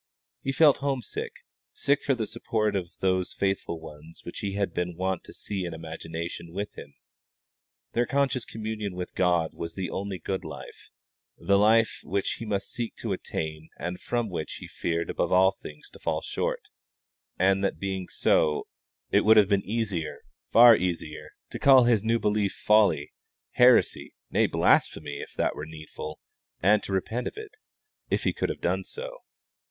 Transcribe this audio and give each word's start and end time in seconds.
He 0.41 0.51
felt 0.51 0.77
homesick, 0.77 1.31
sick 1.73 2.01
for 2.01 2.15
the 2.15 2.25
support 2.25 2.75
of 2.75 2.89
those 3.01 3.33
faithful 3.33 3.79
ones 3.79 4.21
which 4.23 4.39
he 4.39 4.53
had 4.53 4.73
been 4.73 4.95
wont 4.97 5.23
to 5.25 5.31
see 5.31 5.63
in 5.63 5.75
imagination 5.75 6.53
with 6.53 6.75
him: 6.75 6.95
their 7.93 8.07
conscious 8.07 8.43
communion 8.43 8.95
with 8.95 9.13
God 9.13 9.53
was 9.53 9.75
the 9.75 9.91
only 9.91 10.17
good 10.17 10.43
life, 10.43 10.89
the 11.37 11.59
life 11.59 11.99
which 12.03 12.31
he 12.39 12.45
must 12.47 12.71
seek 12.71 12.95
to 12.95 13.13
attain 13.13 13.69
and 13.77 13.99
from 14.01 14.27
which 14.27 14.55
he 14.55 14.67
feared 14.67 15.11
above 15.11 15.31
all 15.31 15.51
things 15.61 15.87
to 15.91 15.99
fall 15.99 16.21
short; 16.23 16.61
and 17.37 17.63
that 17.63 17.77
being 17.77 18.07
so, 18.09 18.65
it 19.11 19.21
would 19.23 19.37
have 19.37 19.49
been 19.49 19.61
easier, 19.63 20.21
far 20.51 20.75
easier, 20.75 21.29
to 21.51 21.59
call 21.59 21.83
his 21.83 22.03
new 22.03 22.17
belief 22.17 22.53
folly, 22.53 23.13
heresy, 23.51 24.15
nay, 24.31 24.47
blasphemy 24.47 25.17
if 25.19 25.35
that 25.35 25.55
were 25.55 25.67
needful, 25.67 26.19
and 26.59 26.81
to 26.81 26.91
repent 26.91 27.27
of 27.27 27.37
it, 27.37 27.51
if 28.09 28.23
he 28.23 28.33
could 28.33 28.49
have 28.49 28.61
done 28.61 28.83
so. 28.83 29.19